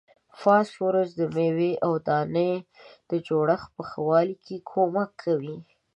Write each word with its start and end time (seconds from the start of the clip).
فاسفورس 0.41 1.09
د 1.19 1.21
میوې 1.35 1.71
او 1.85 1.93
دانې 2.07 2.53
د 3.09 3.11
جوړښت 3.27 3.67
په 3.75 3.81
ښه 3.89 3.99
والي 4.09 4.35
کې 4.45 4.55
کومک 4.71 5.09
کوي. 5.23 5.57